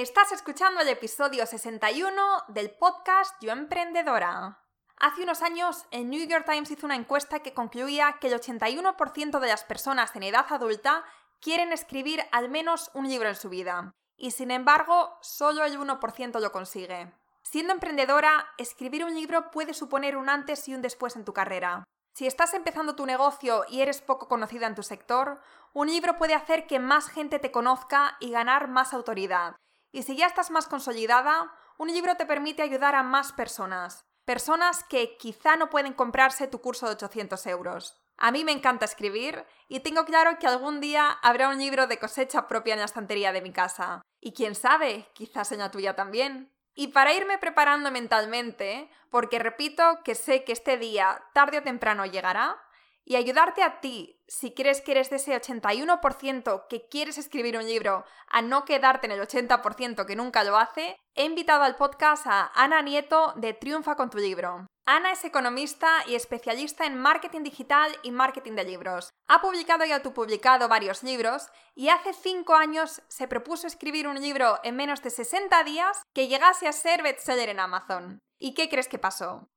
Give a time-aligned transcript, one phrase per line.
[0.00, 4.62] Estás escuchando el episodio 61 del podcast Yo Emprendedora.
[4.96, 9.40] Hace unos años, el New York Times hizo una encuesta que concluía que el 81%
[9.40, 11.04] de las personas en edad adulta
[11.40, 16.38] quieren escribir al menos un libro en su vida, y sin embargo, solo el 1%
[16.38, 17.12] lo consigue.
[17.42, 21.82] Siendo emprendedora, escribir un libro puede suponer un antes y un después en tu carrera.
[22.14, 25.40] Si estás empezando tu negocio y eres poco conocida en tu sector,
[25.72, 29.56] un libro puede hacer que más gente te conozca y ganar más autoridad.
[29.92, 34.04] Y si ya estás más consolidada, un libro te permite ayudar a más personas.
[34.24, 38.02] Personas que quizá no pueden comprarse tu curso de 800 euros.
[38.18, 41.98] A mí me encanta escribir y tengo claro que algún día habrá un libro de
[41.98, 44.02] cosecha propia en la estantería de mi casa.
[44.20, 46.52] Y quién sabe, quizás en la tuya también.
[46.74, 52.06] Y para irme preparando mentalmente, porque repito que sé que este día tarde o temprano
[52.06, 52.60] llegará,
[53.08, 57.64] y ayudarte a ti, si crees que eres de ese 81% que quieres escribir un
[57.64, 62.26] libro, a no quedarte en el 80% que nunca lo hace, he invitado al podcast
[62.26, 64.66] a Ana Nieto de Triunfa con tu libro.
[64.84, 69.08] Ana es economista y especialista en marketing digital y marketing de libros.
[69.26, 74.60] Ha publicado y autopublicado varios libros y hace 5 años se propuso escribir un libro
[74.64, 78.18] en menos de 60 días que llegase a ser bestseller en Amazon.
[78.38, 79.48] ¿Y qué crees que pasó?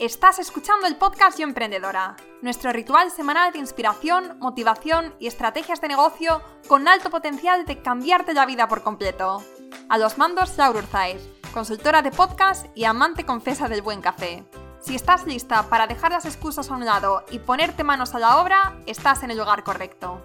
[0.00, 5.88] Estás escuchando el podcast Yo Emprendedora, nuestro ritual semanal de inspiración, motivación y estrategias de
[5.88, 9.44] negocio con alto potencial de cambiarte la vida por completo.
[9.90, 11.20] A los mandos, Laura Urzaiz,
[11.52, 14.42] consultora de podcast y amante confesa del buen café.
[14.80, 18.40] Si estás lista para dejar las excusas a un lado y ponerte manos a la
[18.40, 20.24] obra, estás en el lugar correcto.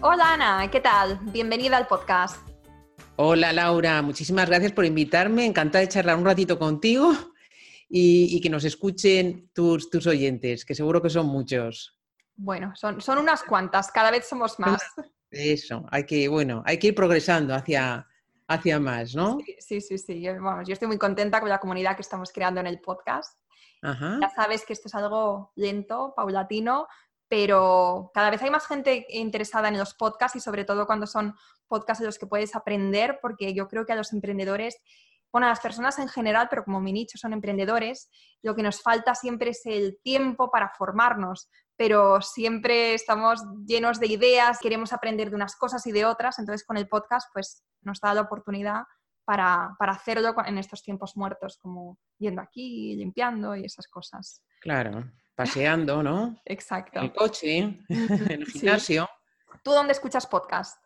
[0.00, 1.18] Hola Ana, ¿qué tal?
[1.24, 2.38] Bienvenida al podcast.
[3.16, 5.44] Hola Laura, muchísimas gracias por invitarme.
[5.44, 7.14] Encantada de charlar un ratito contigo
[7.92, 11.98] y, que nos escuchen tus, tus oyentes, que seguro que son muchos.
[12.36, 14.80] Bueno, son, son unas cuantas, cada vez somos más.
[15.30, 18.06] Eso, hay que, bueno, hay que ir progresando hacia,
[18.46, 19.38] hacia más, ¿no?
[19.58, 20.20] Sí, sí, sí.
[20.20, 20.32] Yo,
[20.64, 23.36] yo estoy muy contenta con la comunidad que estamos creando en el podcast.
[23.82, 26.86] Ya sabes que esto es algo lento, paulatino,
[27.28, 31.34] pero cada vez hay más gente interesada en los podcasts y sobre todo cuando son
[31.66, 34.76] podcasts en los que puedes aprender, porque yo creo que a los emprendedores
[35.32, 38.10] bueno, a las personas en general, pero como mi nicho son emprendedores,
[38.42, 44.08] lo que nos falta siempre es el tiempo para formarnos, pero siempre estamos llenos de
[44.08, 48.00] ideas, queremos aprender de unas cosas y de otras, entonces con el podcast pues nos
[48.00, 48.82] da la oportunidad
[49.24, 54.42] para, hacerlo en estos tiempos muertos, como yendo aquí, limpiando y esas cosas.
[54.60, 56.36] Claro, paseando, ¿no?
[56.44, 56.98] Exacto.
[56.98, 57.58] En el coche,
[57.88, 59.08] en el gimnasio.
[59.62, 60.82] ¿Tú dónde escuchas podcast?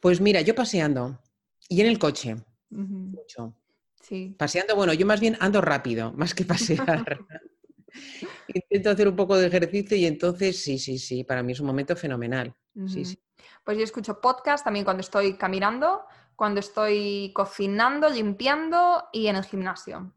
[0.00, 1.20] Pues mira, yo paseando
[1.68, 2.36] y en el coche.
[2.70, 3.54] Mucho.
[4.00, 4.34] Sí.
[4.38, 7.18] Paseando, bueno, yo más bien ando rápido, más que pasear.
[8.48, 11.66] Intento hacer un poco de ejercicio y entonces sí, sí, sí, para mí es un
[11.66, 12.54] momento fenomenal.
[12.86, 13.18] sí, sí.
[13.64, 16.04] Pues yo escucho podcast también cuando estoy caminando,
[16.36, 20.14] cuando estoy cocinando, limpiando y en el gimnasio.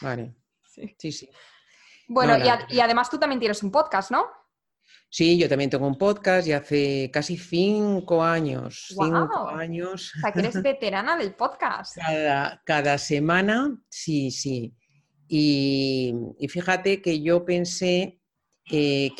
[0.00, 0.34] Vale.
[0.96, 1.28] Sí, sí.
[2.06, 2.36] Bueno,
[2.68, 4.26] y, además tú también tienes un podcast, ¿no?
[5.10, 8.86] Sí, yo también tengo un podcast y hace casi cinco años.
[8.88, 10.12] Cinco años.
[10.16, 11.96] O sea, que eres veterana del podcast.
[12.64, 14.74] Cada, semana, sí, sí.
[15.28, 16.14] Y,
[16.48, 18.20] fíjate que yo pensé
[18.64, 19.12] que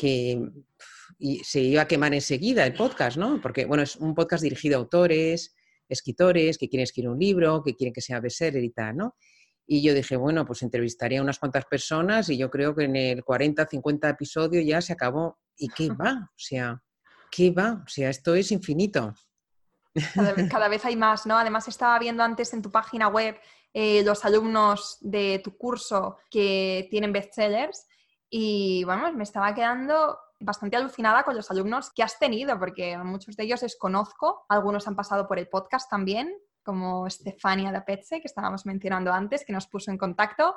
[1.43, 3.41] se iba a quemar enseguida el podcast, ¿no?
[3.41, 5.55] Porque, bueno, es un podcast dirigido a autores,
[5.87, 9.15] escritores que quieren escribir un libro, que quieren que sea bestseller y tal, ¿no?
[9.67, 12.95] Y yo dije, bueno, pues entrevistaría a unas cuantas personas y yo creo que en
[12.95, 15.37] el 40, 50 episodio ya se acabó.
[15.59, 16.29] ¿Y qué va?
[16.29, 16.81] O sea,
[17.29, 17.83] ¿qué va?
[17.85, 19.13] O sea, esto es infinito.
[20.51, 21.37] Cada vez, hay más, ¿no?
[21.37, 23.39] Además, estaba viendo antes en tu página web
[23.73, 27.87] eh, los alumnos de tu curso que tienen bestsellers
[28.29, 33.35] y, vamos, me estaba quedando bastante alucinada con los alumnos que has tenido, porque muchos
[33.35, 36.33] de ellos desconozco, algunos han pasado por el podcast también,
[36.63, 40.55] como Estefania de Petze, que estábamos mencionando antes, que nos puso en contacto.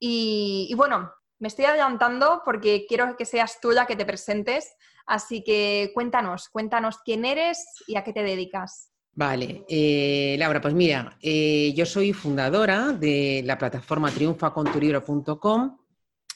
[0.00, 4.74] Y, bueno, me estoy adelantando porque quiero que seas tú que te presentes,
[5.06, 8.90] así que cuéntanos, cuéntanos quién eres y a qué te dedicas.
[9.12, 15.76] Vale, eh, Laura, pues mira, eh, yo soy fundadora de la plataforma triunfacontulibro.com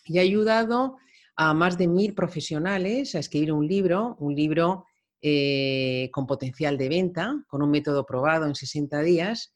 [0.07, 0.97] y he ayudado
[1.37, 4.87] a más de mil profesionales a escribir un libro, un libro
[5.21, 9.55] eh, con potencial de venta, con un método probado en 60 días,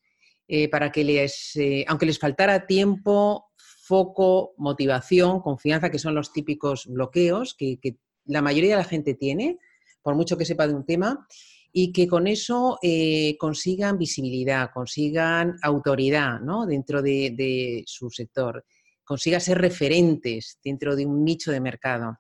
[0.71, 1.59] para que les,
[1.89, 3.46] aunque les faltara tiempo,
[3.87, 7.79] foco, motivación, confianza, que son los típicos bloqueos que,
[8.29, 9.59] la mayoría de la gente tiene,
[10.03, 11.27] por mucho que sepa de un tema,
[11.73, 12.79] y que con eso
[13.39, 18.65] consigan visibilidad, consigan autoridad dentro de su sector
[19.07, 22.19] consiga ser referentes dentro de un nicho de mercado.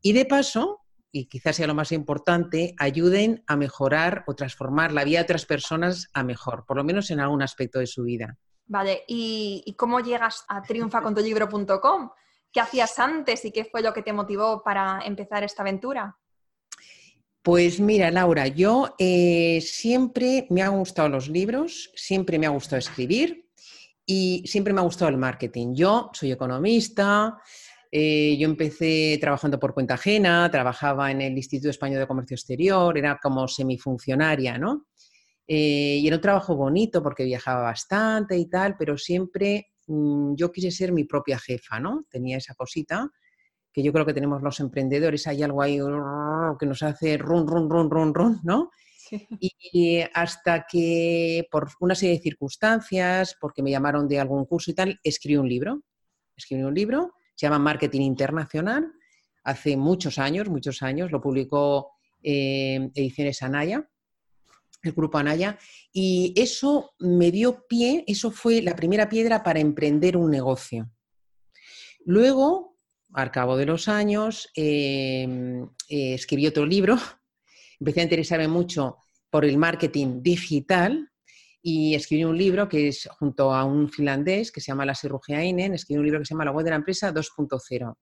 [0.00, 5.04] Y de paso, y quizás sea lo más importante, ayuden a mejorar o transformar la
[5.04, 8.36] vida de otras personas a mejor, por lo menos en algún aspecto de su vida.
[8.68, 12.10] Vale, ¿y, cómo llegas a triunfacontulibro.com?
[12.52, 16.16] ¿Qué hacías antes y qué fue lo que te motivó para empezar esta aventura?
[17.42, 22.78] Pues mira, Laura, yo eh, siempre me han gustado los libros, siempre me ha gustado
[22.78, 23.48] escribir,
[24.04, 25.74] y siempre me ha gustado el marketing.
[25.74, 27.38] Yo soy economista,
[27.92, 32.96] eh, yo empecé trabajando por cuenta ajena, trabajaba en el Instituto Español de Comercio Exterior,
[32.96, 34.86] era como semifuncionaria, ¿no?
[35.50, 40.52] Eh, y era un trabajo bonito porque viajaba bastante y tal, pero siempre mm, yo
[40.52, 42.04] quise ser mi propia jefa, ¿no?
[42.10, 43.10] Tenía esa cosita
[43.72, 45.78] que yo creo que tenemos los emprendedores, hay algo ahí
[46.58, 48.70] que nos hace run, run, run, run, run, ¿no?
[49.40, 54.74] Y hasta que por una serie de circunstancias, porque me llamaron de algún curso y
[54.74, 55.82] tal, escribí un libro.
[56.36, 58.92] Escribí un libro, se llama Marketing Internacional,
[59.44, 61.92] hace muchos años, muchos años, lo publicó
[62.22, 63.88] eh, Ediciones Anaya,
[64.82, 65.58] el grupo Anaya,
[65.92, 70.90] y eso me dio pie, eso fue la primera piedra para emprender un negocio.
[72.04, 72.76] Luego,
[73.12, 75.26] al cabo de los años, eh,
[75.88, 76.96] eh, escribí otro libro
[77.80, 78.98] empecé a interesarme mucho
[79.30, 81.10] por el marketing digital
[81.62, 85.74] y escribí un libro que es junto a un finlandés que se llama Lasse Rugeainen,
[85.74, 87.94] escribí un libro que se llama La web de la empresa 2.0.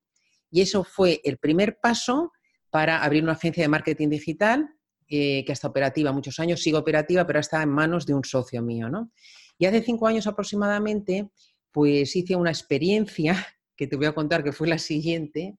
[0.50, 2.32] Y eso fue el primer paso
[2.70, 4.68] para abrir una agencia de marketing digital
[5.08, 8.62] eh, que está operativa muchos años, sigue operativa, pero está en manos de un socio
[8.62, 8.88] mío.
[8.88, 9.12] ¿no?
[9.58, 11.30] Y hace cinco años aproximadamente,
[11.70, 15.58] pues hice una experiencia que te voy a contar que fue la siguiente.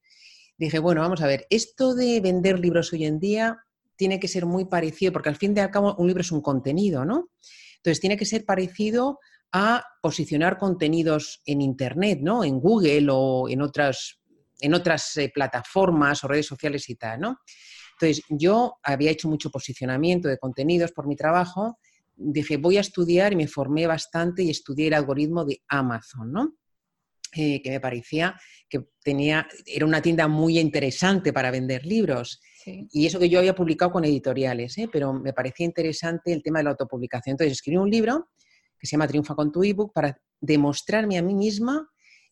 [0.58, 3.58] Dije, bueno, vamos a ver, esto de vender libros hoy en día
[3.96, 6.42] tiene que ser muy parecido, porque al fin y al cabo un libro es un
[6.42, 7.30] contenido, ¿no?
[7.78, 9.20] Entonces tiene que ser parecido
[9.52, 12.44] a posicionar contenidos en Internet, ¿no?
[12.44, 14.20] En Google o en otras,
[14.60, 17.40] en otras eh, plataformas o redes sociales y tal, ¿no?
[18.00, 21.80] Entonces yo había hecho mucho posicionamiento de contenidos por mi trabajo,
[22.16, 26.56] dije voy a estudiar y me formé bastante y estudié el algoritmo de Amazon, ¿no?
[27.36, 28.40] Eh, que me parecía
[28.70, 32.42] que tenía, era una tienda muy interesante para vender libros.
[32.66, 34.89] Y eso que yo había publicado con editoriales, ¿eh?
[34.92, 37.34] pero me parecía interesante el tema de la autopublicación.
[37.34, 38.30] Entonces escribí un libro
[38.77, 41.89] que se llama Triunfa con tu ebook para demostrarme a mí misma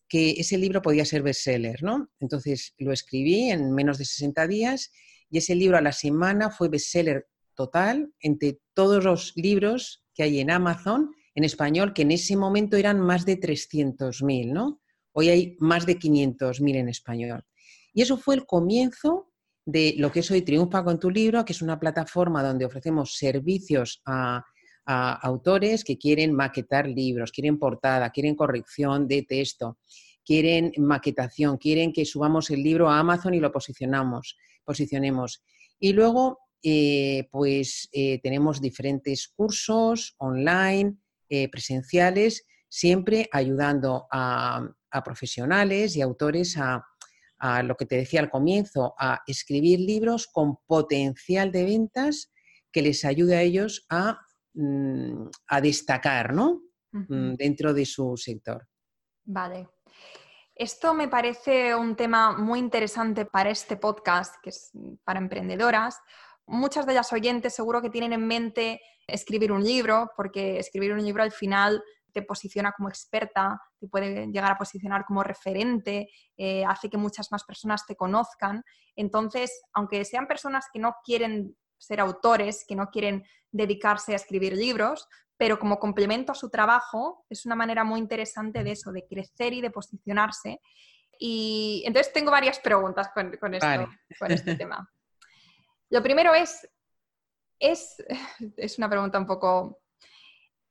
[0.08, 2.10] que ese libro podía ser bestseller, ¿no?
[2.20, 4.92] Entonces lo escribí en menos de 60 días
[5.30, 10.40] y ese libro a la semana fue bestseller total entre todos los libros que hay
[10.40, 14.80] en Amazon en español, que en ese momento eran más de 300.000, ¿no?
[15.12, 17.44] Hoy hay más de 500.000 en español.
[17.92, 19.32] Y eso fue el comienzo
[19.66, 23.16] de lo que es hoy Triunfa con tu libro, que es una plataforma donde ofrecemos
[23.16, 24.44] servicios a,
[24.88, 29.78] autores que quieren maquetar libros, quieren portada, quieren corrección de texto,
[30.24, 35.42] quieren maquetación, quieren que subamos el libro a Amazon y lo posicionamos, posicionemos.
[35.78, 40.96] Y luego, eh, pues eh, tenemos diferentes cursos online,
[41.28, 44.68] eh, presenciales, siempre ayudando a
[45.04, 46.82] profesionales y autores a,
[47.38, 52.32] a lo que te decía al comienzo, a escribir libros con potencial de ventas
[52.72, 54.20] que les ayude a ellos a,
[54.54, 55.28] mm,
[55.62, 56.62] destacar ¿no?
[56.92, 58.66] Mm, dentro de su sector.
[59.24, 59.68] Vale.
[60.58, 64.70] Esto me parece un tema muy interesante para este podcast, que es
[65.04, 66.00] para emprendedoras.
[66.46, 71.04] Muchas de las oyentes seguro que tienen en mente escribir un libro, porque escribir un
[71.04, 76.08] libro al final te posiciona como experta, te puede llegar a posicionar como referente,
[76.38, 78.64] eh, hace que muchas más personas te conozcan.
[78.94, 84.54] Entonces, aunque sean personas que no quieren ser autores, que no quieren dedicarse a escribir
[84.54, 89.06] libros, pero como complemento a su trabajo es una manera muy interesante de eso, de
[89.06, 90.60] crecer y de posicionarse.
[91.18, 93.88] Y entonces tengo varias preguntas con, esto,
[94.18, 94.90] con este tema.
[95.90, 96.68] Lo primero es,
[97.58, 97.96] es,
[98.56, 99.80] es una pregunta un poco,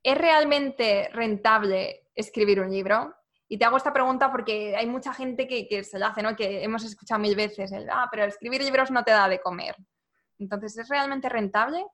[0.04, 3.16] ¿es realmente rentable escribir un libro?
[3.48, 6.36] Y te hago esta pregunta porque hay mucha gente que, se la hace, ¿no?
[6.36, 9.76] Que hemos escuchado mil veces, el, ah, pero escribir libros no te da de comer.
[10.40, 11.86] Entonces, ¿es realmente rentable?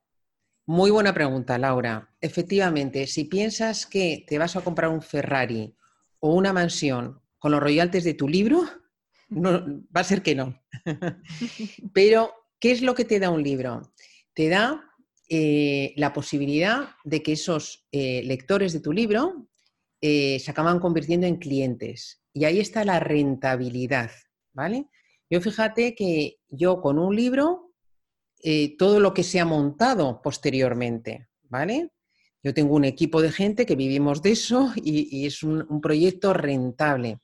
[0.66, 2.14] Muy buena pregunta, Laura.
[2.22, 5.76] Efectivamente, si piensas que te vas a comprar un Ferrari
[6.20, 8.64] o una mansión con los royalties de tu libro,
[9.30, 9.66] no,
[9.96, 10.62] va a ser que no.
[11.94, 13.94] Pero, ¿qué es lo que te da un libro?
[14.34, 14.84] Te da
[15.30, 19.50] eh, la posibilidad de que esos eh, lectores de tu libro
[20.02, 22.22] eh, se acaban convirtiendo en clientes.
[22.34, 24.12] Y ahí está la rentabilidad,
[24.54, 24.88] ¿vale?
[25.30, 27.71] Yo fíjate que yo con un libro
[28.44, 31.92] eh, todo lo que se ha montado posteriormente, ¿vale?
[32.44, 37.20] Yo tengo un equipo de gente que vivimos de eso y, es un, proyecto rentable.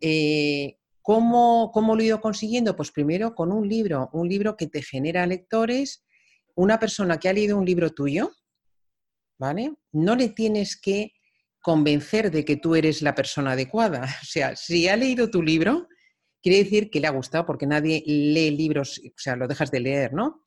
[0.00, 2.76] Eh, ¿cómo, ¿Cómo lo he ido consiguiendo?
[2.76, 6.04] Pues primero con un libro, un libro que te genera lectores,
[6.54, 8.32] una persona que ha leído un libro tuyo,
[9.38, 9.74] ¿vale?
[9.92, 11.12] No le tienes que
[11.62, 14.02] convencer de que tú eres la persona adecuada.
[14.22, 15.88] O sea, si ha leído tu libro,
[16.42, 19.80] quiere decir que le ha gustado porque nadie lee libros, o sea, lo dejas de
[19.80, 20.44] leer, ¿no?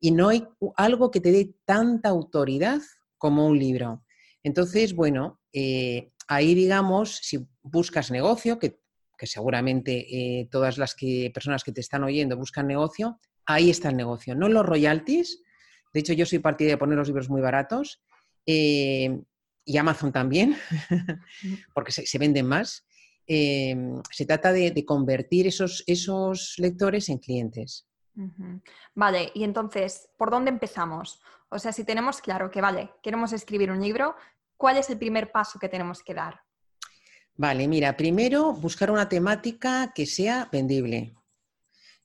[0.00, 2.80] Y no hay algo que te dé tanta autoridad
[3.18, 4.04] como un libro.
[4.42, 8.78] Entonces, bueno, eh, ahí digamos, si buscas negocio, que,
[9.22, 13.96] seguramente eh, todas las que, personas que te están oyendo buscan negocio, ahí está el
[13.96, 15.42] negocio, no los royalties.
[15.94, 18.02] De hecho, yo soy partidaria de poner los libros muy baratos
[18.44, 19.18] eh,
[19.64, 20.56] y Amazon también,
[21.74, 22.86] porque se venden más.
[23.26, 27.88] Em, se trata de, convertir esos, esos, lectores en clientes.
[28.94, 31.20] Vale, y entonces, ¿por dónde empezamos?
[31.48, 34.14] O sea, si tenemos claro que, vale, queremos escribir un libro,
[34.56, 36.40] ¿cuál es el primer paso que tenemos que dar?
[37.34, 41.14] Vale, mira, primero buscar una temática que sea vendible.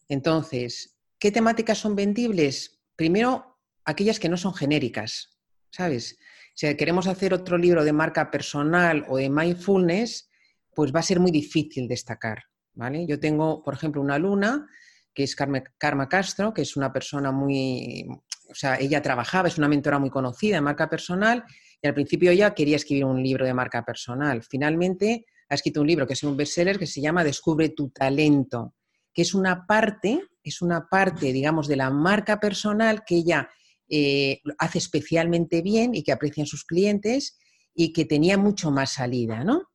[0.09, 2.81] Entonces, ¿qué temáticas son vendibles?
[2.95, 6.17] Primero, aquellas que no son genéricas, ¿sabes?
[6.53, 10.30] Si queremos hacer otro libro de marca personal o de mindfulness,
[10.75, 12.43] pues va a ser muy difícil destacar.
[12.73, 13.05] ¿vale?
[13.07, 14.67] Yo tengo, por ejemplo, una alumna
[15.13, 18.07] que es Karma Castro, que es una persona muy,
[18.49, 21.43] o sea, ella trabajaba, es una mentora muy conocida en marca personal
[21.81, 24.41] y al principio ella quería escribir un libro de marca personal.
[24.43, 28.75] Finalmente ha escrito un libro que es un bestseller que se llama Descubre tu talento,
[29.13, 33.49] que es una parte, es una parte, digamos, de la marca personal que ella
[33.89, 37.37] eh, hace especialmente bien y que aprecian sus clientes
[37.73, 39.70] y que tenía mucho más salida, ¿no?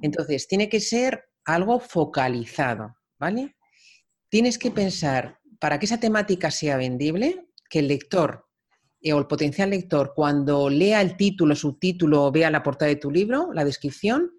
[0.00, 3.56] Entonces, tiene que ser algo focalizado, ¿vale?
[4.28, 8.46] Tienes que pensar, para que esa temática sea vendible, que el lector
[9.00, 12.96] eh, o el potencial lector, cuando lea el título, subtítulo o vea la portada de
[12.96, 14.30] tu libro, la descripción,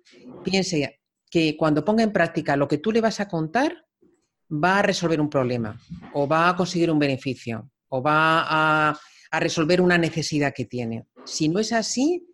[0.43, 3.85] piense que cuando ponga en práctica lo que tú le vas a contar,
[4.51, 5.77] va a resolver un problema
[6.13, 8.99] o va a conseguir un beneficio o va a,
[9.31, 11.07] a resolver una necesidad que tiene.
[11.25, 12.25] Si no es así,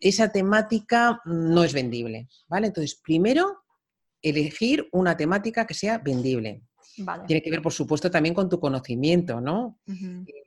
[0.00, 2.68] esa temática no es vendible, ¿vale?
[2.68, 3.64] Entonces, primero,
[4.22, 6.62] elegir una temática que sea vendible.
[7.26, 9.80] Tiene que ver, por supuesto, también con tu conocimiento, ¿no?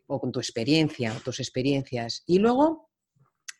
[0.08, 2.24] O con tu experiencia, tus experiencias.
[2.26, 2.90] Y luego,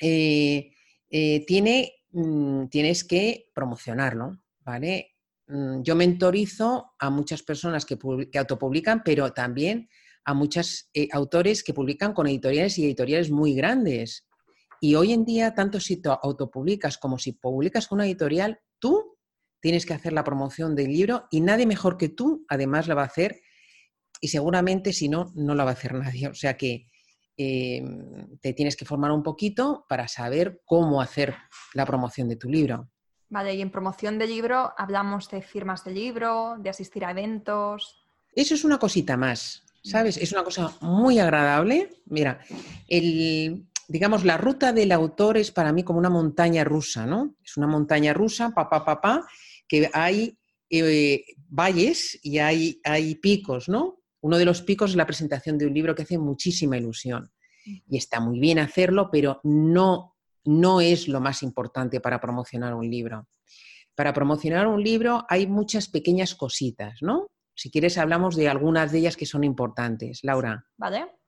[0.02, 0.72] eh,
[1.10, 5.16] eh, tiene, mm, tienes que promocionarlo, ¿vale?
[5.48, 7.98] Mm, yo mentorizo a muchas personas que,
[8.32, 9.90] que autopublican, pero también
[10.26, 14.28] a muchos eh, autores que publican con editoriales y editoriales muy grandes.
[14.82, 19.18] Y hoy en día, tanto si te autopublicas como si publicas con una editorial, tú
[19.60, 23.04] tienes que hacer la promoción del libro y nadie mejor que tú, además, la va
[23.04, 23.42] a hacer.
[24.22, 26.28] Y seguramente, si no, no la va a hacer nadie.
[26.28, 26.88] O sea que
[27.38, 31.36] em, te tienes que formar un poquito para saber cómo hacer
[31.74, 32.90] la promoción de tu libro.
[33.30, 38.04] Vale, y en promoción del libro hablamos de firmas de libro, de asistir a eventos.
[38.34, 40.18] Eso es una cosita más, ¿sabes?
[40.18, 42.02] Es una cosa muy agradable.
[42.08, 42.40] Mira,
[42.88, 47.36] el, digamos, la ruta del autor es para mí como una montaña rusa, ¿no?
[47.44, 49.28] Es una montaña rusa, papá, papá,
[49.68, 50.38] que hay
[50.70, 54.04] eh, valles y hay, hay picos, ¿no?
[54.22, 57.32] Uno de los picos es la presentación de un libro que hace muchísima ilusión.
[57.66, 60.16] Y está muy bien hacerlo, pero no,
[60.46, 63.28] no es lo más importante para promocionar un libro.
[63.96, 67.28] Para promocionar un libro hay muchas pequeñas cositas, ¿no?
[67.56, 70.20] Si quieres, hablamos de algunas de ellas que son importantes.
[70.24, 70.66] Laura.
[70.78, 71.19] Vale.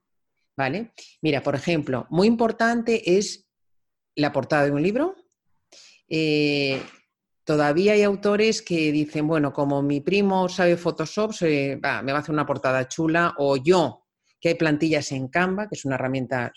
[0.58, 0.94] ¿Vale?
[1.22, 3.48] Mira, por ejemplo, muy importante es
[4.16, 5.16] la portada de un libro,
[6.10, 6.82] eh,
[7.46, 12.34] todavía hay autores que dicen, bueno, como mi primo sabe Photoshop, me va a hacer
[12.34, 14.06] una portada chula, o yo,
[14.40, 16.52] que hay plantillas en Canva, que es una herramienta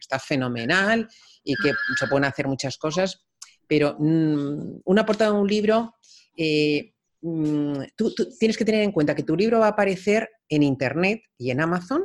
[0.00, 1.08] está fenomenal
[1.44, 3.24] y que se pueden hacer muchas cosas,
[3.66, 5.94] pero mm, una portada de un libro,
[6.36, 10.62] eh, mm, tú, tienes que tener en cuenta que tu libro va a aparecer en
[10.62, 12.02] Internet y en Amazon,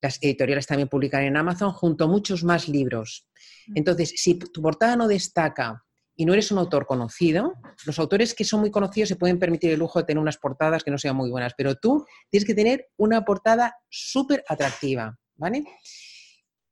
[0.00, 3.26] las editoriales también publican en Amazon, junto a muchos más libros.
[3.74, 5.82] Entonces, si tu portada no destaca
[6.14, 9.70] y no eres un autor conocido, los autores que son muy conocidos se pueden permitir
[9.70, 12.54] el lujo de tener unas portadas que no sean muy buenas, pero tú tienes que
[12.54, 15.64] tener una portada súper atractiva, ¿vale?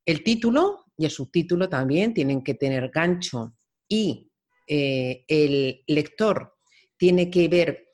[0.07, 3.57] El título y el subtítulo también tienen que tener gancho
[3.89, 4.31] y
[4.67, 6.55] eh, el lector
[6.97, 7.89] tiene que ver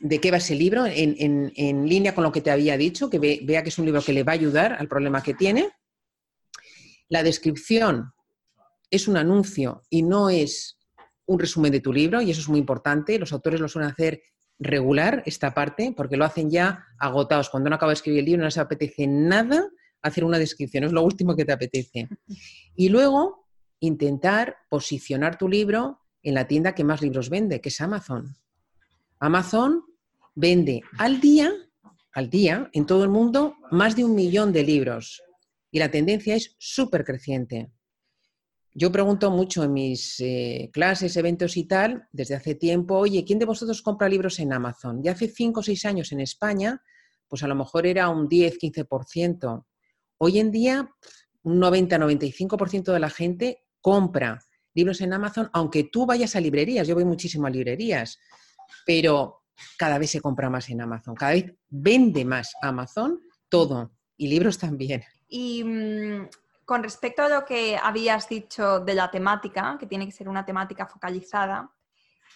[0.00, 3.62] de qué va ese libro en, línea con lo que te había dicho, que vea
[3.62, 5.70] que es un libro que le va a ayudar al problema que tiene.
[7.08, 8.12] La descripción
[8.90, 10.78] es un anuncio y no es
[11.26, 13.18] un resumen de tu libro, y eso es muy importante.
[13.18, 14.22] Los autores lo suelen hacer
[14.58, 17.50] regular, esta parte, porque lo hacen ya agotados.
[17.50, 19.68] Cuando uno acaba de escribir el libro no les apetece nada
[20.02, 22.08] hacer una descripción, es lo último que te apetece.
[22.74, 23.46] Y luego
[23.80, 28.36] intentar posicionar tu libro en la tienda que más libros vende, que es Amazon.
[29.22, 29.84] Amazon
[30.34, 31.52] vende al día,
[32.12, 35.22] al día, en todo el mundo, más de un millón de libros.
[35.70, 37.70] Y la tendencia es súper creciente.
[38.74, 43.38] Yo pregunto mucho en mis eh, clases, eventos y tal, desde hace tiempo, oye, ¿quién
[43.38, 45.00] de vosotros compra libros en Amazon?
[45.04, 46.82] Y hace 5 o 6 años en España,
[47.28, 49.64] pues a lo mejor era un 10-15%.
[50.18, 50.90] Hoy en día,
[51.44, 54.40] un 90-95% de la gente compra
[54.74, 58.18] libros en Amazon, aunque tú vayas a librerías, yo voy muchísimo a librerías,
[58.86, 59.44] pero
[59.78, 64.58] cada vez se compra más en Amazon, cada vez vende más Amazon todo, y libros
[64.58, 65.04] también.
[65.28, 66.28] Y mm,
[66.64, 70.44] con respecto a lo que habías dicho de la temática, que tiene que ser una
[70.44, 71.70] temática focalizada,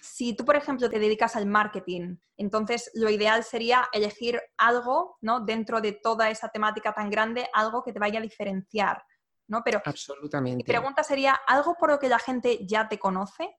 [0.01, 5.41] si tú, por ejemplo, te dedicas al marketing, entonces lo ideal sería elegir algo, ¿no?
[5.41, 9.05] Dentro de toda esa temática tan grande, algo que te vaya a diferenciar,
[9.49, 9.63] ¿no?
[9.65, 10.59] Pero Absolutamente.
[10.59, 13.57] mi pregunta sería, ¿algo por lo que la gente ya te conoce?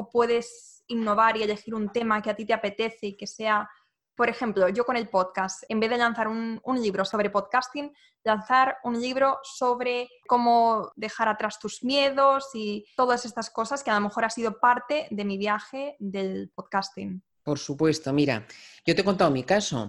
[0.00, 3.68] ¿O puedes innovar y elegir un tema que a ti te apetece y que sea
[4.16, 7.90] por ejemplo, yo con el podcast, en vez de lanzar un, libro sobre podcasting,
[8.22, 13.94] lanzar un libro sobre cómo dejar atrás tus miedos y todas estas cosas que a
[13.94, 17.22] lo mejor ha sido parte de mi viaje del podcasting.
[17.42, 18.46] Por supuesto, mira,
[18.84, 19.88] yo te he contado mi caso.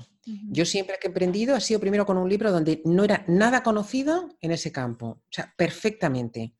[0.50, 3.64] Yo siempre que he aprendido ha sido primero con un libro donde no era nada
[3.64, 6.56] conocido en ese campo, o sea, perfectamente.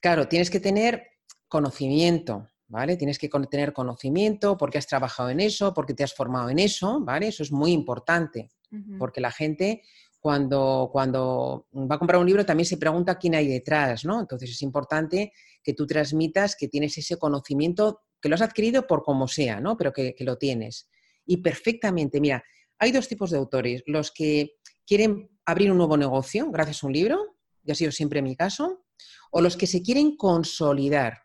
[0.00, 1.11] Claro, tienes que tener
[1.52, 2.96] conocimiento, ¿vale?
[2.96, 6.98] Tienes que tener conocimiento, porque has trabajado en eso, porque te has formado en eso,
[7.00, 7.28] ¿vale?
[7.28, 8.50] Eso es muy importante,
[8.98, 9.82] porque la gente
[10.18, 14.18] cuando, cuando va a comprar un libro también se pregunta quién hay detrás, ¿no?
[14.18, 19.02] Entonces es importante que tú transmitas que tienes ese conocimiento, que lo has adquirido por
[19.02, 19.76] como sea, ¿no?
[19.76, 20.88] Pero que, que lo tienes.
[21.26, 22.42] Y perfectamente, mira,
[22.78, 24.54] hay dos tipos de autores, los que
[24.86, 28.86] quieren abrir un nuevo negocio gracias a un libro, y ha sido siempre mi caso,
[29.30, 31.21] o los que se quieren consolidar,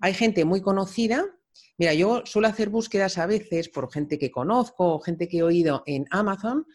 [0.00, 1.24] hay gente muy conocida.
[1.78, 5.42] Mira, yo suelo hacer búsquedas a veces por gente que conozco o gente que he
[5.42, 6.66] oído en Amazon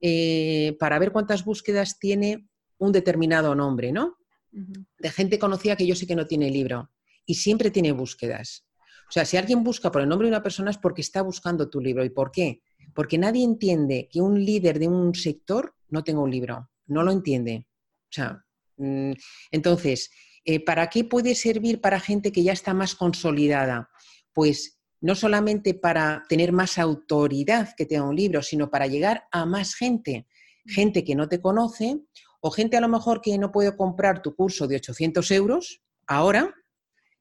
[0.00, 2.48] eh, para ver cuántas búsquedas tiene
[2.78, 4.18] un determinado nombre, ¿no?
[4.50, 6.90] De gente conocida que yo sé que no tiene libro
[7.26, 8.66] y siempre tiene búsquedas.
[9.08, 11.68] O sea, si alguien busca por el nombre de una persona es porque está buscando
[11.68, 12.04] tu libro.
[12.04, 12.62] ¿Y por qué?
[12.94, 16.70] Porque nadie entiende que un líder de un sector no tenga un libro.
[16.86, 17.66] No lo entiende.
[18.04, 18.44] O sea,
[18.76, 19.12] mm,
[19.50, 20.10] entonces,
[20.48, 23.90] eh, ¿Para qué puede servir para gente que ya está más consolidada?
[24.32, 29.44] Pues no solamente para tener más autoridad que tenga un libro, sino para llegar a
[29.44, 30.28] más gente,
[30.64, 32.00] gente que no te conoce
[32.40, 36.54] o gente a lo mejor que no puede comprar tu curso de 800 euros ahora,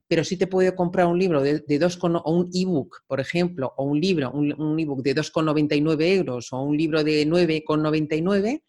[0.07, 3.85] pero sí te puede comprar un libro de, dos o un ebook, por ejemplo, o
[3.85, 8.61] un libro, un, un ebook de 2,99 euros o un libro de 9,99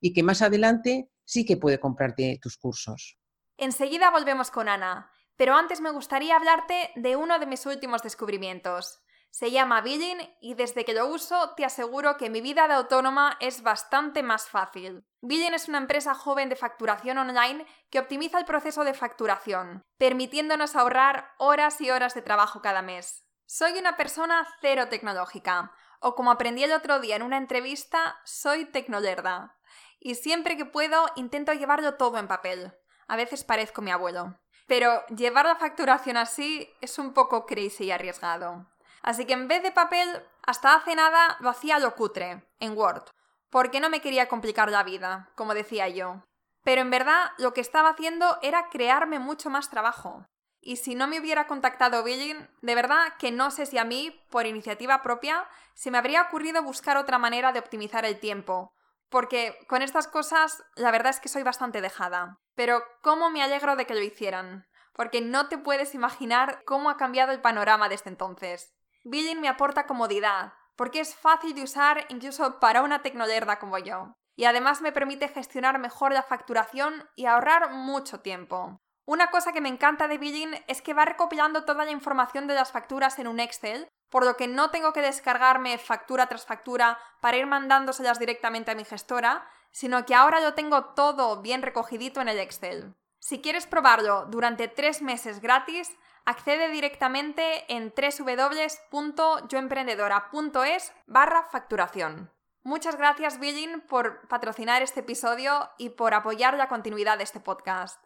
[0.00, 3.18] y que más adelante sí que puede comprarte tus cursos.
[3.56, 9.02] Enseguida volvemos con Ana, pero antes me gustaría hablarte de uno de mis últimos descubrimientos.
[9.30, 13.36] Se llama Billing y desde que lo uso te aseguro que mi vida de autónoma
[13.40, 15.04] es bastante más fácil.
[15.20, 20.74] Billing es una empresa joven de facturación online que optimiza el proceso de facturación, permitiéndonos
[20.74, 23.24] ahorrar horas y horas de trabajo cada mes.
[23.44, 28.64] Soy una persona cero tecnológica, o como aprendí el otro día en una entrevista, soy
[28.64, 29.58] tecnolerda.
[29.98, 32.72] Y siempre que puedo intento llevarlo todo en papel.
[33.08, 34.38] A veces parezco mi abuelo.
[34.66, 38.66] Pero llevar la facturación así es un poco crazy y arriesgado.
[39.02, 40.08] Así que en vez de papel,
[40.44, 43.04] hasta hace nada lo hacía lo cutre, en Word,
[43.50, 46.24] porque no me quería complicar la vida, como decía yo.
[46.64, 50.26] Pero en verdad lo que estaba haciendo era crearme mucho más trabajo.
[50.60, 54.20] Y si no me hubiera contactado Billing, de verdad que no sé si a mí,
[54.30, 58.72] por iniciativa propia, se me habría ocurrido buscar otra manera de optimizar el tiempo.
[59.08, 62.40] Porque con estas cosas, la verdad es que soy bastante dejada.
[62.56, 64.66] Pero ¿cómo me alegro de que lo hicieran?
[64.94, 68.74] Porque no te puedes imaginar cómo ha cambiado el panorama desde entonces.
[69.04, 74.14] Billing me aporta comodidad, porque es fácil de usar incluso para una tecnolerda como yo.
[74.36, 78.78] Y además me permite gestionar mejor la facturación y ahorrar mucho tiempo.
[79.06, 82.54] Una cosa que me encanta de Billing es que va recopilando toda la información de
[82.54, 86.98] las facturas en un Excel, por lo que no tengo que descargarme factura tras factura
[87.20, 92.22] para ir mandándoselas directamente a mi gestora, sino que ahora lo tengo todo bien recogidito
[92.22, 92.94] en el Excel.
[93.18, 95.90] Si quieres probarlo durante tres meses gratis,
[96.24, 102.30] accede directamente en www.yoemprendedora.es barra facturación.
[102.62, 108.02] Muchas gracias Billing por patrocinar este episodio y por apoyar la continuidad de este podcast.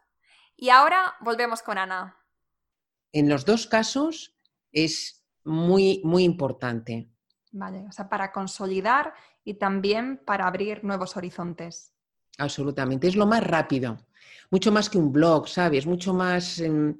[0.57, 2.17] Y ahora volvemos con Ana.
[3.13, 4.37] En los dos casos
[4.73, 7.07] es muy, muy importante.
[7.51, 11.93] Vale, o sea, para consolidar y también para abrir nuevos horizontes.
[12.37, 13.97] Absolutamente, es lo más rápido,
[14.49, 15.85] mucho más que un blog, ¿sabes?
[15.85, 16.95] Mucho más, em,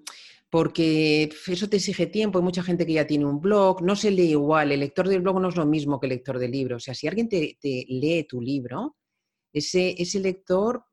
[0.49, 4.11] porque eso te exige tiempo, hay mucha gente que ya tiene un blog, no se
[4.11, 6.75] lee igual, el lector del blog no es lo mismo que el lector del libro,
[6.75, 8.97] o sea, si alguien te, te lee tu libro,
[9.53, 10.83] ese, ese lector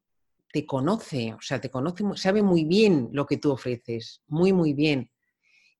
[0.52, 4.72] te conoce, o sea, te conoce, sabe muy bien lo que tú ofreces, muy, muy
[4.72, 5.10] bien.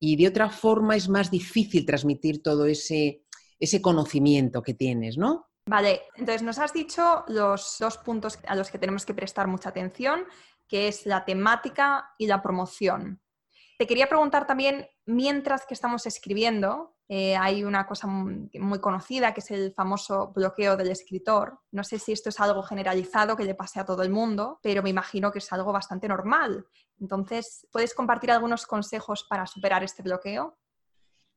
[0.00, 3.24] Y de otra forma es más difícil transmitir todo ese,
[3.58, 5.48] ese conocimiento que tienes, ¿no?
[5.66, 9.68] Vale, entonces nos has dicho los dos puntos a los que tenemos que prestar mucha
[9.68, 10.24] atención,
[10.66, 13.20] que es la temática y la promoción.
[13.78, 19.40] Te quería preguntar también, mientras que estamos escribiendo, eh, hay una cosa muy conocida que
[19.40, 21.60] es el famoso bloqueo del escritor.
[21.70, 24.82] No sé si esto es algo generalizado que le pase a todo el mundo, pero
[24.82, 26.66] me imagino que es algo bastante normal.
[27.00, 30.58] Entonces, ¿puedes compartir algunos consejos para superar este bloqueo?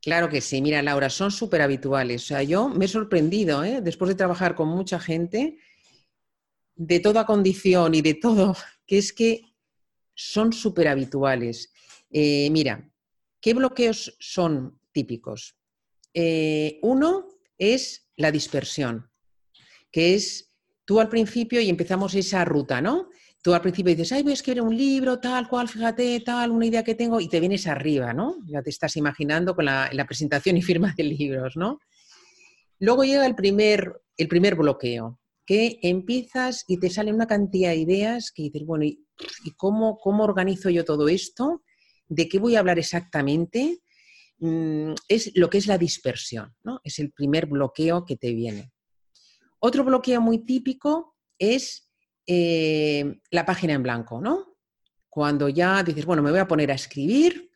[0.02, 0.62] Claro que sí.
[0.62, 2.24] Mira, Laura, son súper habituales.
[2.24, 3.82] O sea, yo me he sorprendido, ¿eh?
[3.82, 5.60] después de trabajar con mucha gente,
[6.76, 8.56] de toda condición y de todo,
[8.88, 9.44] que es que
[10.16, 11.72] son súper habituales.
[12.10, 12.90] Eh, mira,
[13.40, 15.56] ¿qué bloqueos son típicos?
[16.14, 19.10] Eh, uno es la dispersión,
[19.92, 20.52] que es
[20.84, 23.10] tú al principio y empezamos esa ruta, ¿no?
[23.42, 26.68] Tú al principio dices, ay, voy a escribir un libro, tal cual, fíjate, tal, una
[26.68, 28.38] idea que tengo, y te vienes arriba, ¿no?
[28.46, 31.80] Ya te estás imaginando con la, presentación y firma de libros, ¿no?
[32.78, 37.78] Luego llega el primer, el primer bloqueo, que empiezas y te sale una cantidad de
[37.78, 39.04] ideas que dices, bueno, ¿y,
[39.58, 41.64] cómo, cómo organizo yo todo esto?
[42.08, 43.80] ¿De qué voy a hablar exactamente?
[44.38, 46.80] Mm, es lo que es la dispersión, ¿no?
[46.84, 48.72] Es el primer bloqueo que te viene.
[49.60, 51.91] Otro bloqueo muy típico es
[52.26, 54.58] eh, la página en blanco, ¿no?
[55.10, 57.52] Cuando ya dices, bueno, me voy a poner a escribir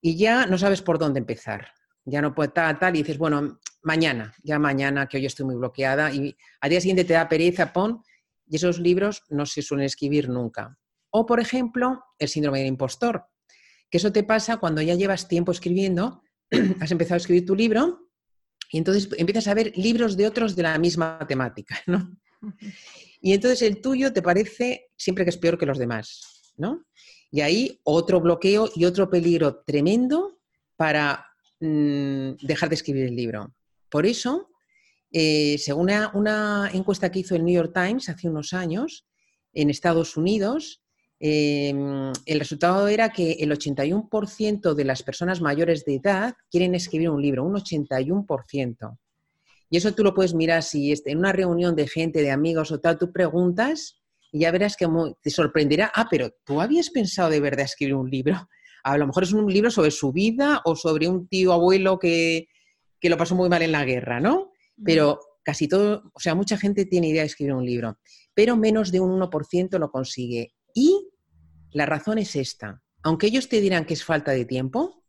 [0.00, 1.72] y ya no sabes por dónde empezar.
[2.04, 5.56] Ya no puede tal, tal, y dices, bueno, mañana, ya mañana, que hoy estoy muy
[5.56, 8.02] bloqueada, y al día siguiente te da pereza, pon,
[8.46, 10.78] y esos libros no se suelen escribir nunca.
[11.10, 13.26] O, por ejemplo, el síndrome del impostor,
[13.90, 16.22] que eso te pasa cuando ya llevas tiempo escribiendo,
[16.80, 18.10] has empezado a escribir tu libro
[18.70, 22.16] y entonces empiezas a ver libros de otros de la misma temática, ¿no?
[23.26, 26.84] Y entonces el tuyo te parece siempre que es peor que los demás, ¿no?
[27.32, 30.38] Y ahí otro bloqueo y otro peligro tremendo
[30.76, 31.26] para
[31.58, 33.52] mm, dejar de escribir el libro.
[33.88, 34.50] Por eso,
[35.10, 39.04] eh, según una encuesta que hizo el New York Times hace unos años,
[39.52, 40.86] en Estados Unidos,
[41.18, 47.08] Em, el resultado era que el 81% de las personas mayores de edad quieren escribir
[47.08, 48.98] un libro, un 81%.
[49.70, 52.80] Y eso tú lo puedes mirar si en una reunión de gente, de amigos o
[52.80, 54.00] tal, tú preguntas
[54.32, 54.86] y ya verás que
[55.22, 58.48] te sorprenderá, ah, pero tú habías pensado de verdad escribir un libro.
[58.84, 62.48] A lo mejor es un libro sobre su vida o sobre un tío abuelo que,
[63.00, 64.52] que lo pasó muy mal en la guerra, ¿no?
[64.84, 67.98] Pero casi todo, o sea, mucha gente tiene idea de escribir un libro,
[68.34, 70.54] pero menos de un 1% lo consigue.
[70.74, 71.08] Y
[71.70, 72.82] la razón es esta.
[73.02, 75.04] Aunque ellos te dirán que es falta de tiempo,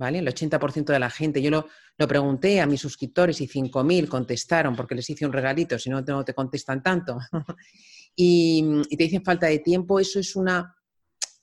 [0.00, 0.18] ¿vale?
[0.18, 4.74] El 80% de la gente, yo lo, lo, pregunté a mis suscriptores y 5.000 contestaron
[4.74, 7.18] porque les hice un regalito, si no, no te contestan tanto.
[8.16, 10.74] y, y te dicen falta de tiempo, eso es una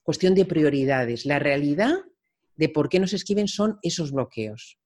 [0.01, 1.27] cuestión de prioridades.
[1.27, 1.93] La realidad
[2.55, 4.79] de por qué nos escriben son esos bloqueos.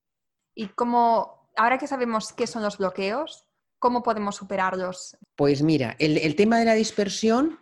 [0.54, 3.46] Y como, ahora que sabemos qué son los bloqueos,
[3.78, 5.16] ¿cómo podemos superarlos?
[5.34, 7.58] Pues mira, el, el tema de la dispersión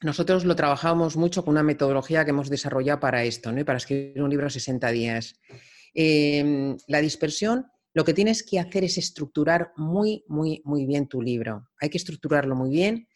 [0.00, 3.64] nosotros lo trabajamos mucho con una metodología que hemos desarrollado para esto, ¿no?
[3.64, 5.40] para escribir un libro en 60 días.
[5.94, 11.20] Em, la dispersión, lo que tienes que hacer es estructurar muy, muy, muy bien tu
[11.20, 11.68] libro.
[11.80, 13.08] Hay que estructurarlo muy bien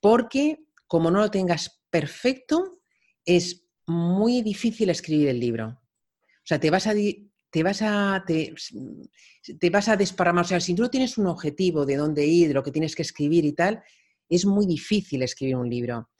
[0.00, 2.80] porque como no lo tengas perfecto,
[3.24, 5.68] es muy difícil escribir el libro.
[5.68, 10.44] O sea, te vas a, te vas a, te, vas a desparramar.
[10.44, 12.96] O sea, si tú no tienes un objetivo de dónde ir, de lo que tienes
[12.96, 13.82] que escribir y tal,
[14.28, 16.10] es muy difícil escribir un libro.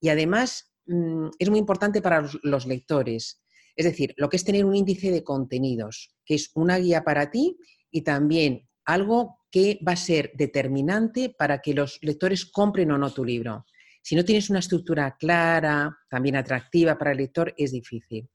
[0.00, 3.42] Y además mm, es muy importante para los lectores.
[3.76, 7.30] Es decir, lo que es tener un índice de contenidos, que es una guía para
[7.30, 7.56] ti
[7.90, 13.12] y también algo que va a ser determinante para que los lectores compren o no
[13.12, 13.64] tu libro.
[14.02, 18.28] Si no tienes una estructura clara, también atractiva para el lector, es difícil.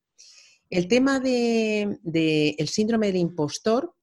[0.69, 3.95] El tema del de, síndrome del impostor,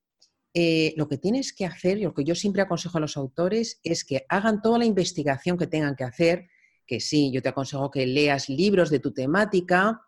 [0.54, 3.80] eh, lo que tienes que hacer, y lo que yo siempre aconsejo a los autores,
[3.82, 6.48] es que hagan toda la investigación que tengan que hacer,
[6.86, 10.00] que sí, yo te aconsejo que leas libros de tu temática,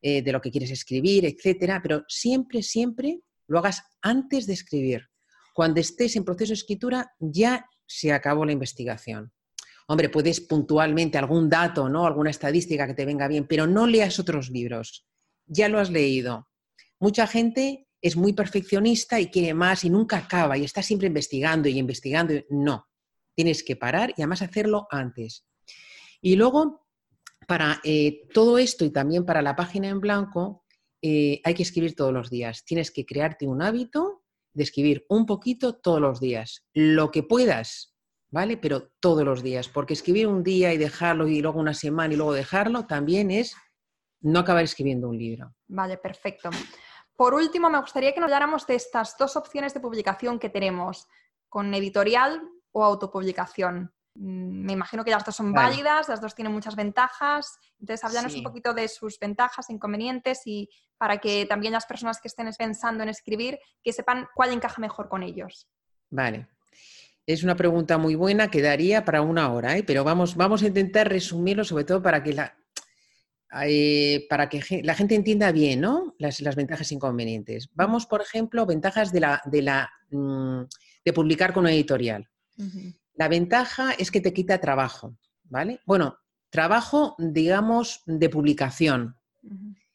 [0.00, 5.08] eh, de lo que quieres escribir, etcétera, pero siempre, siempre lo hagas antes de escribir.
[5.54, 9.32] Cuando estés en proceso de escritura, ya se acabó la investigación.
[9.88, 12.06] Hombre, puedes puntualmente algún dato, ¿no?
[12.06, 15.04] Alguna estadística que te venga bien, pero no leas otros libros
[15.50, 16.48] ya lo has leído.
[16.98, 21.68] Mucha gente es muy perfeccionista y quiere más y nunca acaba y está siempre investigando
[21.68, 22.34] y investigando.
[22.48, 22.86] No,
[23.34, 25.46] tienes que parar y además hacerlo antes.
[26.20, 26.86] Y luego,
[27.46, 30.64] para eh, todo esto y también para la página en blanco,
[31.02, 32.64] eh, hay que escribir todos los días.
[32.64, 37.96] Tienes que crearte un hábito de escribir un poquito todos los días, lo que puedas,
[38.30, 38.56] ¿vale?
[38.56, 42.16] Pero todos los días, porque escribir un día y dejarlo y luego una semana y
[42.16, 43.54] luego dejarlo también es
[44.20, 45.54] no acabar escribiendo un libro.
[45.68, 46.50] Vale, perfecto.
[47.20, 51.06] Por último, me gustaría que nos habláramos de estas dos opciones de publicación que tenemos,
[51.50, 52.40] con editorial
[52.72, 53.92] o autopublicación.
[54.14, 57.58] Mm, me imagino que las dos son válidas, las dos tienen muchas ventajas.
[57.78, 62.28] Entonces, háblanos un poquito de sus ventajas, inconvenientes y para que también las personas que
[62.28, 65.68] estén pensando en escribir, que sepan cuál encaja mejor con ellos.
[66.08, 66.48] Vale.
[67.26, 69.82] Es una pregunta muy buena que daría para una hora, ¿eh?
[69.82, 72.56] pero vamos, vamos a intentar resumirlo sobre todo para que la,
[73.64, 76.14] eh, para que la gente entienda bien ¿no?
[76.18, 77.68] las, ventajas e inconvenientes.
[77.74, 80.62] Vamos, por ejemplo, ventajas de, la, de, la, mm,
[81.04, 82.28] de publicar con una editorial.
[83.14, 85.80] La ventaja es que te quita trabajo, ¿vale?
[85.86, 86.18] Bueno,
[86.50, 89.16] trabajo, digamos, de publicación.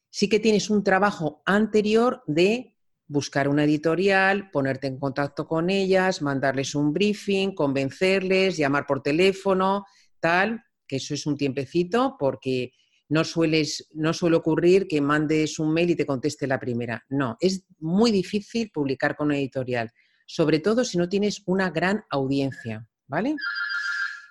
[0.10, 2.76] Sí que tienes un trabajo anterior de
[3.08, 9.86] buscar una editorial, ponerte en contacto con ellas, mandarles un briefing, convencerles, llamar por teléfono,
[10.20, 12.72] tal, que eso es un tiempecito porque
[13.10, 17.04] no, sueles, no suele ocurrir que mandes un mail y te conteste la primera.
[17.10, 19.92] No, es muy difícil publicar con una editorial,
[20.26, 23.36] sobre todo si no tienes una gran audiencia, ¿vale?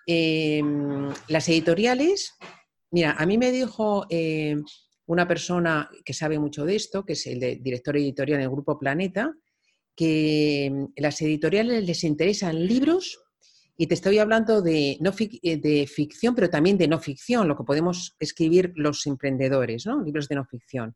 [0.07, 2.35] Em, las editoriales,
[2.91, 4.57] mira, a mí me dijo eh,
[5.07, 8.79] una persona que sabe mucho de esto, que es el director editorial en el Grupo
[8.79, 9.33] Planeta,
[9.97, 13.24] que em, las editoriales les interesan libros
[13.77, 17.57] y te estoy hablando de, no eh, de ficción, pero también de no ficción, lo
[17.57, 20.03] que podemos escribir los emprendedores, ¿no?
[20.03, 20.95] libros de no ficción.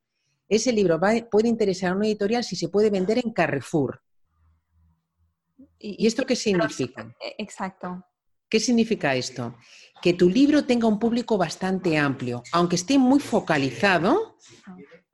[0.48, 0.98] Ese libro
[1.30, 4.00] puede interesar a una editorial si se puede vender en Carrefour.
[5.78, 7.14] ¿Y, esto qué significa?
[7.22, 8.04] Eh, exacto.
[8.48, 9.56] ¿Qué significa esto?
[10.00, 14.36] Que tu libro tenga un público bastante amplio, aunque esté muy focalizado,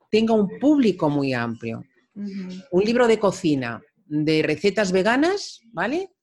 [0.09, 1.83] tenga un público muy amplio.
[2.15, 6.14] Un libro de cocina, de recetas veganas, ¿vale?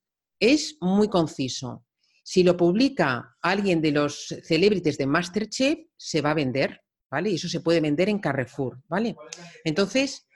[0.42, 1.87] Es muy conciso.
[2.24, 7.31] Si lo publica alguien de los celebrities de Masterchef, se va a vender, ¿vale?
[7.31, 9.14] Y eso se puede vender en Carrefour, ¿vale?
[9.64, 10.26] Entonces,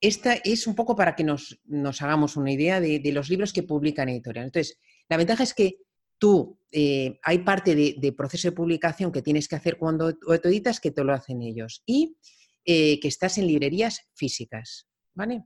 [0.00, 1.60] esta es un poco para que nos,
[2.00, 4.46] hagamos una idea de, los libros que publican editorial.
[4.46, 4.78] Entonces,
[5.10, 5.76] la ventaja es que
[6.18, 10.08] tú, eh, hay parte de, proceso de publicación que tienes que hacer cuando
[10.42, 12.16] editas que te lo hacen ellos y
[12.64, 15.44] eh, que estás en librerías físicas, ¿vale?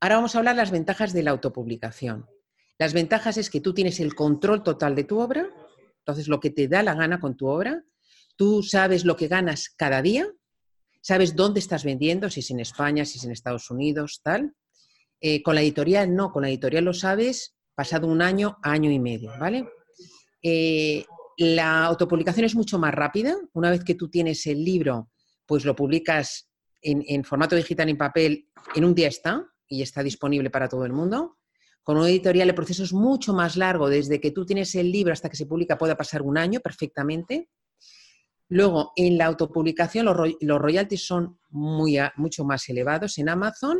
[0.00, 2.26] Ahora vamos a hablar de las ventajas de la autopublicación.
[2.78, 5.48] Las ventajas es que tú tienes el control total de tu obra,
[5.98, 7.82] entonces lo que te da la gana con tu obra,
[8.36, 10.28] tú sabes lo que ganas cada día,
[11.00, 14.54] sabes dónde estás vendiendo, si es en España, si es en Estados Unidos, tal.
[15.20, 18.98] Eh, con la editorial no, con la editorial lo sabes pasado un año, año y
[18.98, 19.68] medio, ¿vale?
[20.42, 21.04] Eh,
[21.38, 23.36] la autopublicación es mucho más rápida.
[23.52, 25.10] Una vez que tú tienes el libro,
[25.44, 26.48] pues lo publicas
[26.80, 30.84] en, en formato digital en papel, en un día está y está disponible para todo
[30.86, 31.38] el mundo.
[31.86, 35.12] Con una editorial el proceso es mucho más largo, desde que tú tienes el libro
[35.12, 37.48] hasta que se publica puede pasar un año perfectamente.
[38.48, 43.18] Luego, en la autopublicación los, royalties son mucho más elevados.
[43.18, 43.78] En Amazon,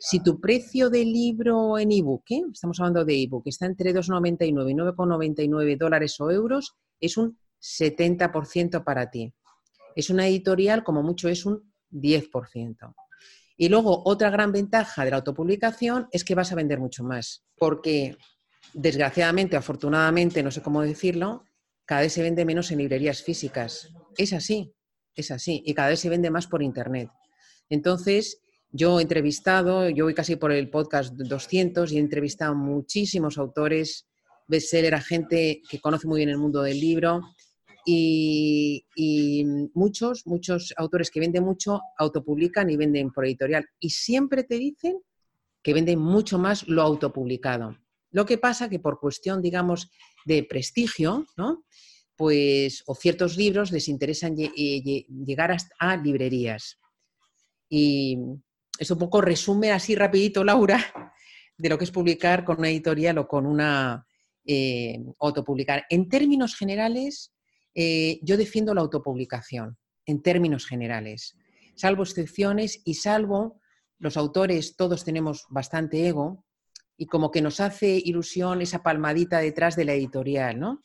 [0.00, 2.40] si tu precio del libro en ebook, ¿eh?
[2.50, 8.82] estamos hablando de ebook, está entre 2,99 y 9,99 dólares o euros, es un 70%
[8.82, 9.30] para ti.
[9.94, 12.94] Es una editorial, como mucho es un 10%.
[13.56, 17.44] Y luego, otra gran ventaja de la autopublicación es que vas a vender mucho más,
[17.56, 18.16] porque
[18.74, 21.44] desgraciadamente, afortunadamente, no sé cómo decirlo,
[21.86, 23.88] cada vez se vende menos en librerías físicas.
[24.16, 24.74] Es así.
[25.14, 25.62] es así.
[25.64, 27.08] Y cada vez se vende más por Internet.
[27.70, 33.38] Entonces, yo he entrevistado, yo voy casi por el podcast 200 y he entrevistado muchísimos
[33.38, 34.06] autores,
[34.46, 37.22] bestseller, a gente que conoce muy bien el mundo del libro
[37.88, 39.44] y,
[39.74, 45.00] muchos, muchos autores que venden mucho autopublican y venden por editorial y siempre te dicen
[45.62, 47.76] que venden mucho más lo autopublicado.
[48.10, 49.90] Lo que pasa que por cuestión, digamos,
[50.24, 51.64] de prestigio, ¿no?
[52.16, 56.78] Pues, o ciertos libros les interesan llegar a librerías.
[57.68, 58.18] Y
[58.78, 61.12] es un poco resume así rapidito, Laura,
[61.56, 64.06] de lo que es publicar con una editorial o con una
[64.44, 65.84] eh, autopublicar.
[65.90, 67.35] En términos generales,
[67.78, 71.36] eh, yo defiendo la autopublicación, en términos generales,
[71.74, 73.60] salvo excepciones y salvo
[73.98, 76.44] los autores, todos tenemos bastante ego
[76.96, 80.84] y como que nos hace ilusión esa palmadita detrás de la editorial, ¿no?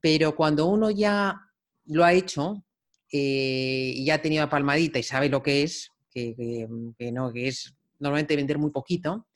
[0.00, 1.38] Pero cuando uno ya
[1.84, 2.64] lo ha hecho
[3.12, 6.66] eh, y ya ha tenido la palmadita y sabe lo que es, que,
[7.12, 9.26] no, que es normalmente vender muy poquito,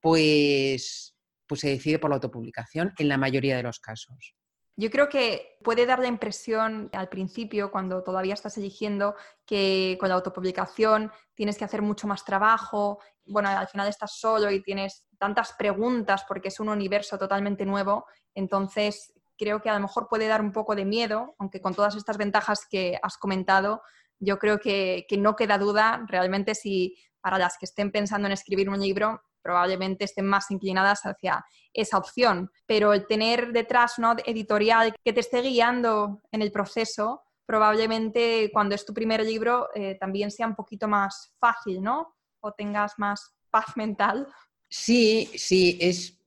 [0.00, 1.14] pues,
[1.46, 4.34] pues se decide por la autopublicación en la mayoría de los casos.
[4.76, 10.08] Yo creo que puede dar la impresión al principio, cuando todavía estás eligiendo, que con
[10.08, 12.98] la autopublicación tienes que hacer mucho más trabajo.
[13.26, 18.06] Bueno, al final estás solo y tienes tantas preguntas porque es un universo totalmente nuevo.
[18.34, 21.94] Entonces, creo que a lo mejor puede dar un poco de miedo, aunque con todas
[21.94, 23.82] estas ventajas que has comentado,
[24.18, 28.70] yo creo que, no queda duda realmente si para las que estén pensando en escribir
[28.70, 32.50] un libro, probablemente estén más inclinadas hacia esa opción.
[32.66, 38.74] Pero el tener detrás una editorial que te esté guiando en el proceso, probablemente cuando
[38.74, 42.16] es tu primer libro eh, también sea un poquito más fácil, ¿no?
[42.40, 44.28] O tengas más paz mental.
[44.68, 46.18] Sí, sí, es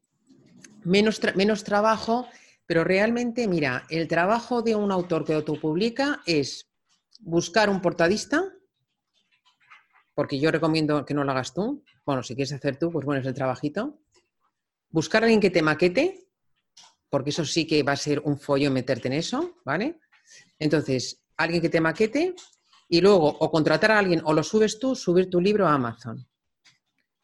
[0.83, 2.27] menos, menos trabajo,
[2.65, 6.67] pero realmente, mira, el trabajo de un autor que autopublica es
[7.19, 8.43] buscar un portadista,
[10.15, 11.83] porque yo recomiendo que no lo hagas tú.
[12.05, 13.99] Bueno, si quieres hacer tú, pues bueno, es el trabajito.
[14.89, 16.27] Buscar a alguien que te maquete,
[17.09, 19.99] porque eso sí que va a ser un follo meterte en eso, ¿vale?
[20.57, 22.33] Entonces, alguien que te maquete
[22.87, 26.25] y luego o contratar a alguien o lo subes tú, subir tu libro a Amazon,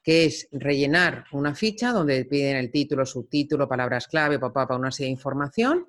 [0.04, 4.92] que es rellenar una ficha donde piden el título, subtítulo, palabras clave, papá, para una
[4.92, 5.88] serie de información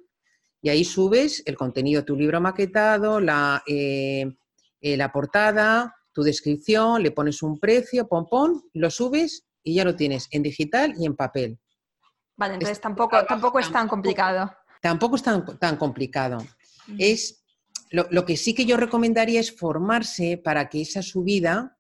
[0.62, 4.32] y ahí subes el contenido de tu libro maquetado, la, eh,
[4.80, 9.84] eh, la portada, tu descripción, le pones un precio, pom, pom, lo subes y ya
[9.84, 11.58] lo tienes en digital y en papel.
[12.36, 14.52] Vale, entonces tampoco, tampoco es tan complicado.
[14.80, 16.38] Tampoco es tan, tan complicado.
[16.98, 17.44] Es,
[17.90, 21.78] lo, que sí que yo recomendaría es formarse para que esa subida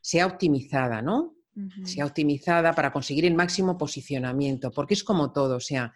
[0.00, 1.36] sea optimizada, ¿no?
[1.84, 5.92] Sea optimizada para conseguir el máximo posicionamiento, porque es como todo, o sea,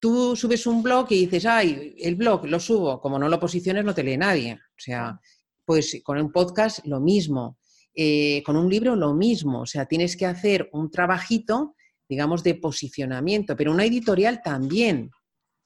[0.00, 3.84] tú subes un blog y dices, ay, el blog lo subo, como no lo posiciones
[3.84, 4.54] no te lee nadie.
[4.54, 5.20] O sea,
[5.68, 7.58] pues con un podcast lo mismo,
[7.94, 9.60] eh, con un libro lo mismo.
[9.60, 11.74] O sea, tienes que hacer un trabajito,
[12.08, 15.10] digamos, de posicionamiento, pero una editorial también,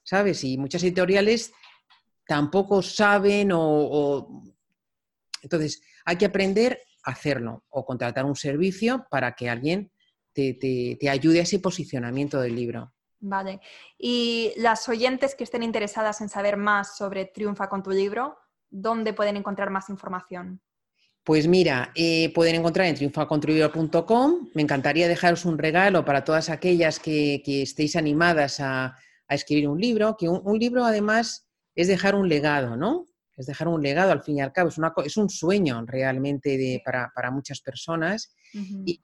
[0.03, 0.43] ¿sabes?
[0.43, 1.53] Y muchas editoriales
[2.27, 4.43] tampoco saben o...
[5.41, 9.93] Entonces, hay que aprender a hacerlo o contratar un servicio para que alguien
[10.33, 12.93] te ayude a ese posicionamiento del libro.
[13.21, 13.61] Vale.
[13.99, 18.37] Y las oyentes que estén interesadas en saber más sobre Triunfa con tu libro,
[18.73, 20.61] ¿dónde pueden encontrar más información?
[21.25, 24.49] Pues mira, eh, pueden encontrar en triunfacontrulibro.com.
[24.55, 28.97] Me encantaría dejaros un regalo para todas aquellas que, estéis animadas a,
[29.29, 33.07] escribir un libro, que un, libro además es dejar un legado, ¿no?
[33.35, 36.83] Es dejar un legado al fin y al cabo, es, una, es un sueño realmente
[36.85, 39.01] para, muchas personas y,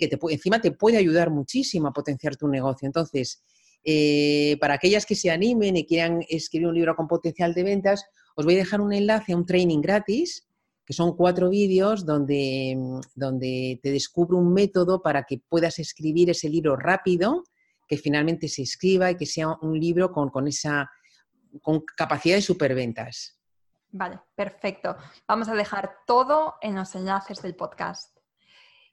[0.00, 2.86] que te, encima te puede ayudar muchísimo a potenciar tu negocio.
[2.86, 3.44] Entonces,
[3.84, 8.04] eh, para aquellas que se animen y quieran escribir un libro con potencial de ventas,
[8.38, 10.46] os voy a dejar un enlace a un training gratis,
[10.86, 12.78] que son cuatro vídeos donde,
[13.16, 17.42] donde te descubro un método para que puedas escribir ese libro rápido,
[17.88, 20.88] que finalmente se escriba y que sea un libro con, con esa
[21.62, 23.40] con capacidad de superventas.
[23.90, 24.96] Vale, perfecto.
[25.26, 28.16] Vamos a dejar todo en los enlaces del podcast.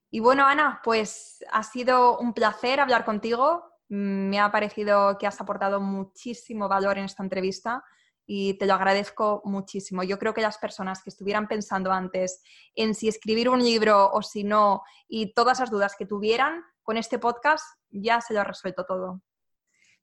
[0.09, 3.63] Y bueno, Ana, pues ha sido un placer hablar contigo.
[3.89, 7.83] Mm, me ha parecido que has aportado muchísimo valor en esta entrevista
[8.25, 10.03] y te lo agradezco muchísimo.
[10.03, 12.41] Yo creo que las personas que estuvieran pensando antes
[12.75, 16.97] en si escribir un libro o si no y todas las dudas que tuvieran con
[16.97, 19.21] este podcast ya se lo ha resuelto todo.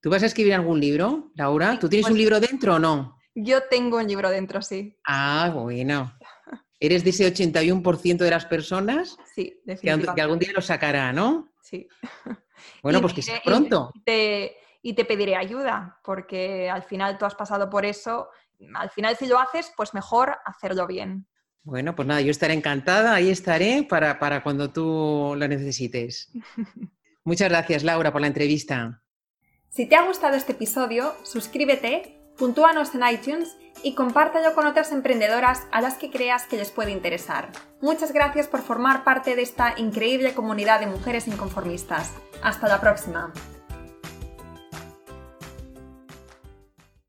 [0.00, 1.78] ¿Tú vas a escribir algún libro, Laura?
[1.78, 3.18] ¿Tú tienes un pues libro dentro o no?
[3.34, 4.98] Yo tengo un libro dentro, sí.
[5.06, 6.12] Ah, bueno.
[6.80, 9.16] ¿Eres de ese 81% de las personas?
[9.34, 10.12] Sí, definitivamente.
[10.16, 11.52] Que, algún día lo sacará, ¿no?
[11.62, 11.86] Sí.
[12.82, 13.92] Bueno, pues que sea pronto.
[14.82, 18.28] Y te, pediré ayuda, porque al final tú has pasado por eso
[18.74, 21.26] al final si lo haces, pues mejor hacerlo bien.
[21.64, 26.30] Bueno, pues nada, yo estaré encantada, ahí estaré para, para cuando tú lo necesites.
[27.24, 29.00] Muchas gracias, Laura, por la entrevista.
[29.68, 35.62] Si te ha gustado este episodio, suscríbete, puntúanos en iTunes y compártelo con otras emprendedoras
[35.70, 37.50] a las que creas que les puede interesar.
[37.80, 42.12] Muchas gracias por formar parte de esta increíble comunidad de mujeres inconformistas.
[42.42, 43.32] Hasta la próxima.